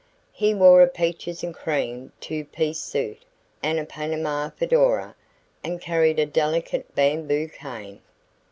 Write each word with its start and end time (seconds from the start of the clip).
He 0.33 0.55
wore 0.55 0.81
a 0.81 0.87
"peaches 0.87 1.43
and 1.43 1.53
cream" 1.53 2.11
two 2.19 2.45
piece 2.45 2.79
suit 2.79 3.19
and 3.61 3.79
a 3.79 3.85
panama 3.85 4.49
fedora 4.49 5.13
and 5.63 5.79
carried 5.79 6.17
a 6.17 6.25
delicate 6.25 6.95
bamboo 6.95 7.47
cane. 7.49 7.99